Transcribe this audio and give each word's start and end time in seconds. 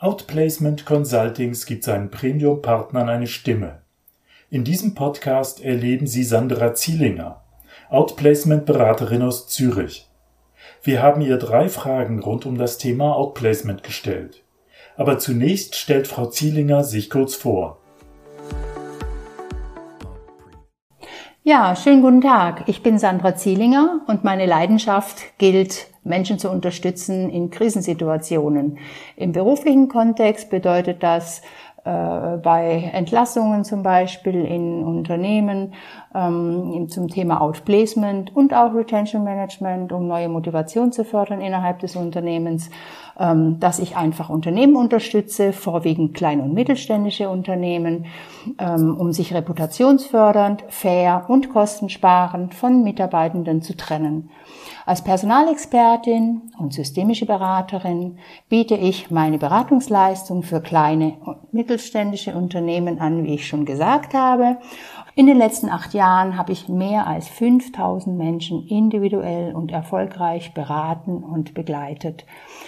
Outplacement 0.00 0.86
Consultings 0.86 1.66
gibt 1.66 1.82
seinen 1.82 2.08
Premium-Partnern 2.08 3.08
eine 3.08 3.26
Stimme. 3.26 3.80
In 4.48 4.62
diesem 4.62 4.94
Podcast 4.94 5.60
erleben 5.60 6.06
Sie 6.06 6.22
Sandra 6.22 6.72
Zielinger, 6.72 7.42
Outplacement-Beraterin 7.90 9.22
aus 9.22 9.48
Zürich. 9.48 10.08
Wir 10.84 11.02
haben 11.02 11.20
ihr 11.20 11.36
drei 11.36 11.68
Fragen 11.68 12.22
rund 12.22 12.46
um 12.46 12.56
das 12.56 12.78
Thema 12.78 13.16
Outplacement 13.16 13.82
gestellt. 13.82 14.44
Aber 14.96 15.18
zunächst 15.18 15.74
stellt 15.74 16.06
Frau 16.06 16.26
Zielinger 16.26 16.84
sich 16.84 17.10
kurz 17.10 17.34
vor. 17.34 17.78
Ja, 21.42 21.74
schönen 21.74 22.02
guten 22.02 22.20
Tag. 22.20 22.64
Ich 22.66 22.84
bin 22.84 23.00
Sandra 23.00 23.34
Zielinger 23.34 24.02
und 24.06 24.22
meine 24.22 24.46
Leidenschaft 24.46 25.38
gilt, 25.38 25.88
Menschen 26.08 26.38
zu 26.38 26.50
unterstützen 26.50 27.30
in 27.30 27.50
Krisensituationen. 27.50 28.78
Im 29.16 29.32
beruflichen 29.32 29.88
Kontext 29.88 30.50
bedeutet 30.50 31.02
das, 31.02 31.42
bei 31.88 32.90
Entlassungen 32.92 33.64
zum 33.64 33.82
Beispiel 33.82 34.44
in 34.44 34.84
Unternehmen 34.84 35.72
ähm, 36.14 36.88
zum 36.88 37.08
Thema 37.08 37.40
Outplacement 37.40 38.34
und 38.34 38.54
auch 38.54 38.74
Retention 38.74 39.24
Management, 39.24 39.92
um 39.92 40.06
neue 40.06 40.28
Motivation 40.28 40.92
zu 40.92 41.04
fördern 41.04 41.40
innerhalb 41.40 41.78
des 41.80 41.96
Unternehmens, 41.96 42.70
ähm, 43.18 43.60
dass 43.60 43.78
ich 43.78 43.96
einfach 43.96 44.30
Unternehmen 44.30 44.76
unterstütze, 44.76 45.52
vorwiegend 45.52 46.14
kleine 46.14 46.42
und 46.42 46.54
mittelständische 46.54 47.28
Unternehmen, 47.28 48.06
ähm, 48.58 48.96
um 48.98 49.12
sich 49.12 49.34
reputationsfördernd, 49.34 50.64
fair 50.68 51.24
und 51.28 51.50
kostensparend 51.50 52.54
von 52.54 52.82
Mitarbeitenden 52.82 53.62
zu 53.62 53.76
trennen. 53.76 54.30
Als 54.86 55.04
Personalexpertin 55.04 56.50
und 56.58 56.72
systemische 56.72 57.26
Beraterin 57.26 58.16
biete 58.48 58.74
ich 58.74 59.10
meine 59.10 59.36
Beratungsleistung 59.36 60.42
für 60.42 60.62
kleine 60.62 61.14
mittelständische 61.58 62.34
Unternehmen 62.34 63.00
an, 63.00 63.24
wie 63.24 63.34
ich 63.34 63.48
schon 63.48 63.64
gesagt 63.64 64.14
habe. 64.14 64.58
In 65.16 65.26
den 65.26 65.36
letzten 65.36 65.68
acht 65.68 65.92
Jahren 65.92 66.38
habe 66.38 66.52
ich 66.52 66.68
mehr 66.68 67.08
als 67.08 67.28
5000 67.28 68.16
Menschen 68.16 68.64
individuell 68.68 69.52
und 69.52 69.72
erfolgreich 69.72 70.54
beraten 70.54 71.24
und 71.24 71.54
begleitet. 71.54 72.24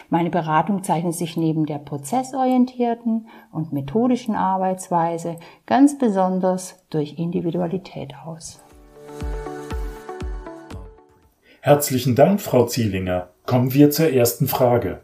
Meine 0.09 0.31
Beratung 0.31 0.83
zeichnet 0.83 1.15
sich 1.15 1.37
neben 1.37 1.65
der 1.65 1.79
prozessorientierten 1.79 3.29
und 3.53 3.73
methodischen 3.73 4.35
Arbeitsweise 4.35 5.37
ganz 5.65 5.97
besonders 5.97 6.85
durch 6.91 7.17
Individualität 7.17 8.15
aus. 8.27 8.61
Herzlichen 11.61 12.17
Dank, 12.17 12.41
Frau 12.41 12.67
Zielinger. 12.67 13.29
Kommen 13.47 13.73
wir 13.73 13.93
zur 13.93 14.13
ersten 14.13 14.49
Frage. 14.49 15.03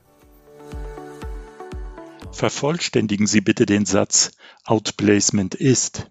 Vervollständigen 2.37 3.27
Sie 3.27 3.41
bitte 3.41 3.65
den 3.65 3.87
Satz 3.87 4.33
Outplacement 4.65 5.55
ist 5.55 6.11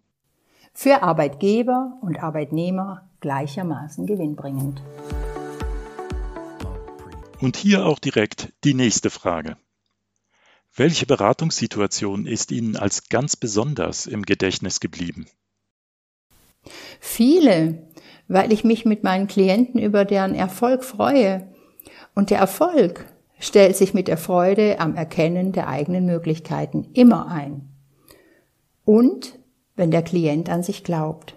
für 0.73 1.03
Arbeitgeber 1.03 1.97
und 2.01 2.17
Arbeitnehmer 2.17 3.07
gleichermaßen 3.21 4.07
gewinnbringend. 4.07 4.81
Und 7.39 7.55
hier 7.55 7.85
auch 7.85 7.99
direkt 7.99 8.51
die 8.63 8.73
nächste 8.73 9.09
Frage. 9.09 9.55
Welche 10.75 11.05
Beratungssituation 11.05 12.25
ist 12.25 12.51
Ihnen 12.51 12.75
als 12.75 13.07
ganz 13.09 13.35
besonders 13.35 14.07
im 14.07 14.23
Gedächtnis 14.23 14.79
geblieben? 14.79 15.27
Viele 16.99 17.87
weil 18.27 18.51
ich 18.51 18.63
mich 18.63 18.85
mit 18.85 19.03
meinen 19.03 19.27
Klienten 19.27 19.79
über 19.79 20.05
deren 20.05 20.35
Erfolg 20.35 20.83
freue. 20.83 21.47
Und 22.13 22.29
der 22.29 22.39
Erfolg 22.39 23.05
stellt 23.39 23.75
sich 23.75 23.93
mit 23.93 24.07
der 24.07 24.17
Freude 24.17 24.79
am 24.79 24.95
Erkennen 24.95 25.51
der 25.51 25.67
eigenen 25.67 26.05
Möglichkeiten 26.05 26.87
immer 26.93 27.27
ein. 27.27 27.69
Und 28.83 29.39
wenn 29.75 29.91
der 29.91 30.03
Klient 30.03 30.49
an 30.49 30.63
sich 30.63 30.83
glaubt. 30.83 31.35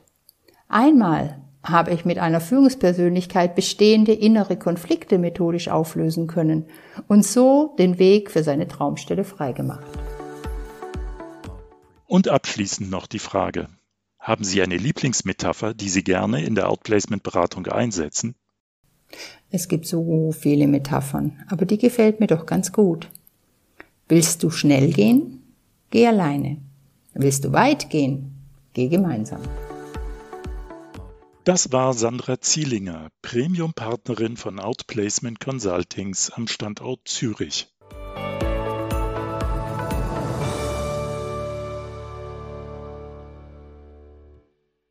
Einmal 0.69 1.43
habe 1.63 1.93
ich 1.93 2.05
mit 2.05 2.19
einer 2.19 2.41
Führungspersönlichkeit 2.41 3.55
bestehende 3.55 4.13
innere 4.13 4.57
Konflikte 4.57 5.19
methodisch 5.19 5.69
auflösen 5.69 6.27
können 6.27 6.67
und 7.09 7.25
so 7.25 7.75
den 7.79 7.99
Weg 7.99 8.31
für 8.31 8.43
seine 8.43 8.69
Traumstelle 8.69 9.25
freigemacht. 9.25 9.87
Und 12.07 12.29
abschließend 12.29 12.91
noch 12.91 13.07
die 13.07 13.19
Frage, 13.19 13.69
haben 14.19 14.45
Sie 14.45 14.63
eine 14.63 14.77
Lieblingsmetapher, 14.77 15.75
die 15.75 15.89
Sie 15.89 16.05
gerne 16.05 16.43
in 16.43 16.55
der 16.55 16.71
Outplacement-Beratung 16.71 17.67
einsetzen? 17.67 18.35
Es 19.51 19.69
gibt 19.69 19.87
so 19.87 20.33
viele 20.33 20.67
Metaphern, 20.67 21.39
aber 21.49 21.65
die 21.65 21.79
gefällt 21.79 22.21
mir 22.21 22.27
doch 22.27 22.47
ganz 22.47 22.73
gut. 22.73 23.09
Willst 24.09 24.43
du 24.43 24.51
schnell 24.51 24.93
gehen? 24.93 25.43
Geh 25.91 26.07
alleine. 26.07 26.59
Willst 27.15 27.45
du 27.45 27.53
weit 27.53 27.91
gehen? 27.91 28.35
Geh 28.75 28.89
gemeinsam. 28.89 29.41
Das 31.45 31.73
war 31.73 31.95
Sandra 31.95 32.41
Zielinger, 32.41 33.09
Premium-Partnerin 33.23 34.37
von 34.37 34.61
Outplacement 34.61 35.41
Consultings 35.41 36.31
am 36.31 36.47
Standort 36.47 37.01
Zürich. 37.07 37.69